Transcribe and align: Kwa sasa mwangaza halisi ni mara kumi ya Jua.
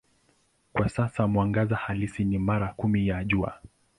Kwa 0.73 0.89
sasa 0.89 1.27
mwangaza 1.27 1.75
halisi 1.75 2.25
ni 2.25 2.37
mara 2.39 2.67
kumi 2.73 3.07
ya 3.07 3.23
Jua. 3.23 3.61